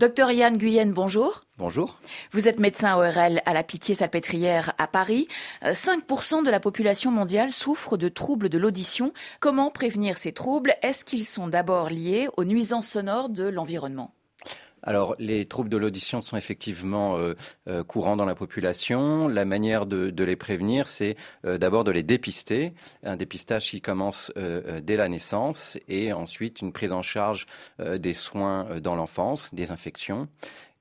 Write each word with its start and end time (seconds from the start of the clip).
Docteur 0.00 0.30
Yann 0.30 0.56
Guyenne, 0.56 0.94
bonjour. 0.94 1.42
Bonjour. 1.58 1.98
Vous 2.32 2.48
êtes 2.48 2.58
médecin 2.58 2.96
ORL 2.96 3.42
à 3.44 3.52
la 3.52 3.62
Pitié-Salpêtrière 3.62 4.72
à 4.78 4.86
Paris. 4.86 5.28
5% 5.62 6.42
de 6.42 6.50
la 6.50 6.58
population 6.58 7.10
mondiale 7.10 7.52
souffre 7.52 7.98
de 7.98 8.08
troubles 8.08 8.48
de 8.48 8.56
l'audition. 8.56 9.12
Comment 9.40 9.70
prévenir 9.70 10.16
ces 10.16 10.32
troubles? 10.32 10.74
Est-ce 10.80 11.04
qu'ils 11.04 11.26
sont 11.26 11.48
d'abord 11.48 11.90
liés 11.90 12.30
aux 12.38 12.44
nuisances 12.44 12.88
sonores 12.88 13.28
de 13.28 13.44
l'environnement? 13.44 14.14
Alors, 14.82 15.14
les 15.18 15.44
troubles 15.44 15.68
de 15.68 15.76
l'audition 15.76 16.22
sont 16.22 16.36
effectivement 16.36 17.18
euh, 17.18 17.34
euh, 17.68 17.84
courants 17.84 18.16
dans 18.16 18.24
la 18.24 18.34
population. 18.34 19.28
La 19.28 19.44
manière 19.44 19.86
de, 19.86 20.24
les 20.24 20.36
prévenir, 20.36 20.88
c'est 20.88 21.16
euh, 21.44 21.58
d'abord 21.58 21.84
de 21.84 21.90
les 21.90 22.02
dépister. 22.02 22.72
Un 23.02 23.16
dépistage 23.16 23.68
qui 23.70 23.80
commence 23.80 24.32
dès 24.36 24.96
la 24.96 25.08
naissance 25.08 25.78
et 25.88 26.12
ensuite 26.12 26.60
une 26.60 26.72
prise 26.72 26.92
en 26.92 27.02
charge 27.02 27.46
des 27.78 28.14
soins 28.14 28.80
dans 28.80 28.94
l'enfance, 28.94 29.54
des 29.54 29.70
infections. 29.70 30.28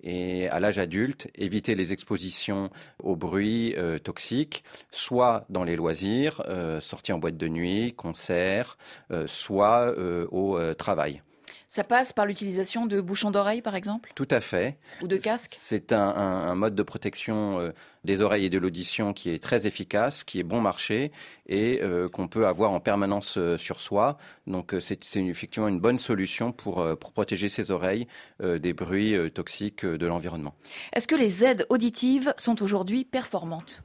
Et 0.01 0.47
à 0.49 0.59
l'âge 0.59 0.77
adulte, 0.77 1.29
éviter 1.35 1.75
les 1.75 1.93
expositions 1.93 2.69
aux 3.03 3.15
bruits 3.15 3.75
toxiques, 4.03 4.63
soit 4.91 5.45
dans 5.49 5.63
les 5.63 5.75
loisirs, 5.75 6.41
sorties 6.79 7.13
en 7.13 7.19
boîte 7.19 7.37
de 7.37 7.47
nuit, 7.47 7.93
concerts, 7.93 8.77
soit 9.25 9.93
au 10.31 10.59
travail. 10.75 11.21
Ça 11.71 11.83
passe 11.83 12.13
par 12.13 12.25
l'utilisation 12.25 12.87
de 12.87 12.99
bouchons 12.99 13.29
d'oreilles, 13.29 13.61
par 13.61 13.75
exemple 13.75 14.11
Tout 14.15 14.27
à 14.31 14.41
fait. 14.41 14.79
Ou 15.03 15.07
de 15.07 15.17
casques 15.17 15.55
C'est 15.55 15.93
un, 15.93 16.55
mode 16.55 16.73
de 16.73 16.81
protection 16.81 17.59
euh, 17.59 17.73
des 18.03 18.21
oreilles 18.21 18.45
et 18.45 18.49
de 18.49 18.57
l'audition 18.57 19.13
qui 19.13 19.29
est 19.29 19.37
très 19.37 19.67
efficace, 19.67 20.23
qui 20.23 20.39
est 20.39 20.43
bon 20.43 20.61
marché 20.61 21.11
et 21.45 21.79
euh, 21.83 22.09
qu'on 22.09 22.27
peut 22.27 22.47
avoir 22.47 22.71
en 22.71 22.79
permanence 22.79 23.37
euh, 23.37 23.55
sur 23.55 23.81
soi. 23.81 24.17
Donc 24.47 24.75
c'est 24.81 25.15
effectivement 25.17 25.67
une 25.67 25.79
bonne 25.79 25.99
solution 25.99 26.51
pour, 26.51 26.83
pour 26.97 27.11
protéger 27.11 27.49
ses 27.49 27.69
oreilles 27.69 28.07
des 28.41 28.73
bruits 28.73 29.15
toxiques 29.31 29.85
de 29.85 30.07
l'environnement. 30.07 30.55
Est-ce 30.93 31.07
que 31.07 31.15
les 31.15 31.45
aides 31.45 31.67
auditives 31.69 32.33
sont 32.37 32.63
aujourd'hui 32.63 33.05
performantes? 33.05 33.83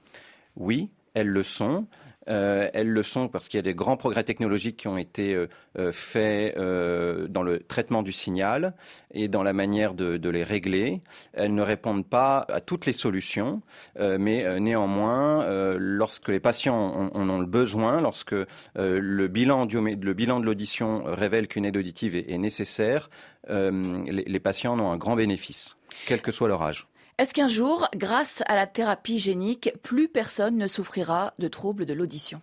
Oui, 0.57 0.91
elles 1.13 1.29
le 1.29 1.43
sont. 1.43 1.87
Euh, 2.29 2.69
elles 2.73 2.89
le 2.89 3.03
sont 3.03 3.29
parce 3.29 3.49
qu'il 3.49 3.59
y 3.59 3.61
a 3.61 3.63
des 3.63 3.75
grands 3.75 3.97
progrès 3.97 4.25
technologiques 4.25 4.79
qui 4.79 4.89
ont 4.89 4.97
été 4.97 5.35
euh, 5.35 5.47
euh, 5.79 5.93
faits 5.93 6.57
dans 6.57 7.43
le 7.43 7.61
traitement 7.61 8.03
du 8.03 8.13
signal 8.13 8.75
et 9.13 9.29
dans 9.29 9.43
la 9.43 9.53
manière 9.53 9.95
de, 9.95 10.29
les 10.29 10.45
régler. 10.45 11.01
Elles 11.33 11.55
ne 11.55 11.63
répondent 11.63 12.07
pas 12.07 12.45
à 12.49 12.61
toutes 12.61 12.87
les 12.87 12.93
solutions, 12.93 13.61
mais 13.99 14.61
néanmoins, 14.61 15.47
lorsque 15.77 16.29
les 16.29 16.41
patients 16.41 17.11
en 17.15 17.29
ont, 17.29 17.39
le 17.39 17.47
besoin, 17.47 18.01
lorsque 18.01 18.35
le 18.75 19.27
bilan, 19.29 19.67
de 19.67 20.45
l'audition 20.45 21.05
révèle 21.05 21.49
qu'une 21.49 21.65
aide 21.65 21.77
auditive 21.77 22.17
est, 22.17 22.39
nécessaire, 22.39 23.11
les, 23.49 24.25
les 24.27 24.41
patients 24.41 24.75
en 24.75 24.81
ont 24.81 24.91
un 24.91 24.97
grand 24.97 25.17
bénéfice, 25.17 25.77
quel 26.07 26.21
que 26.21 26.33
soit 26.33 26.49
leur 26.49 26.63
âge. 26.63 26.89
Est-ce 27.17 27.33
qu'un 27.33 27.47
jour, 27.47 27.89
grâce 27.95 28.43
à 28.47 28.57
la 28.57 28.67
thérapie 28.67 29.21
génique, 29.21 29.71
plus 29.85 30.09
personne 30.09 30.57
ne 30.57 30.67
souffrira 30.67 31.33
de 31.39 31.47
troubles 31.47 31.87
de 31.87 31.95
l'audition? 31.95 32.43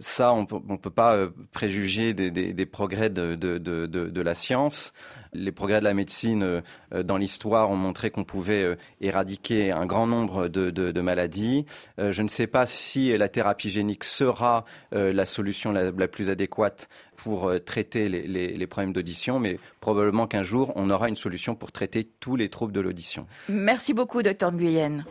Ça, 0.00 0.32
on 0.32 0.42
ne 0.42 0.76
peut 0.76 0.90
pas 0.90 1.16
euh, 1.16 1.30
préjuger 1.52 2.14
des, 2.14 2.66
progrès 2.66 3.10
de, 3.10 4.20
la 4.20 4.34
science. 4.34 4.92
Les 5.32 5.52
progrès 5.52 5.80
de 5.80 5.84
la 5.84 5.94
médecine 5.94 6.42
euh, 6.42 6.60
euh, 6.94 7.02
dans 7.02 7.16
l'histoire 7.16 7.70
ont 7.70 7.76
montré 7.76 8.10
qu'on 8.10 8.24
pouvait 8.24 8.76
éradiquer 9.00 9.72
un 9.72 9.86
grand 9.86 10.06
nombre 10.06 10.48
de, 10.48 11.00
maladies. 11.00 11.64
Je 11.98 12.22
ne 12.22 12.28
sais 12.28 12.46
pas 12.46 12.66
si 12.66 13.16
la 13.16 13.28
thérapie 13.28 13.70
génique 13.70 14.04
sera 14.04 14.64
la 14.92 15.24
solution 15.24 15.72
la, 15.72 16.08
plus 16.08 16.30
adéquate 16.30 16.88
pour 17.16 17.52
traiter 17.64 18.08
les, 18.08 18.26
les 18.26 18.66
problèmes 18.66 18.92
d'audition, 18.92 19.40
mais 19.40 19.56
probablement 19.80 20.26
qu'un 20.26 20.42
jour, 20.42 20.72
on 20.76 20.90
aura 20.90 21.08
une 21.08 21.16
solution 21.16 21.54
pour 21.54 21.72
traiter 21.72 22.08
tous 22.20 22.36
les 22.36 22.48
troubles 22.48 22.72
de 22.72 22.80
l'audition. 22.80 23.26
Merci 23.48 23.94
beaucoup, 23.94 24.22
docteur 24.22 24.52
Nguyen. 24.52 25.04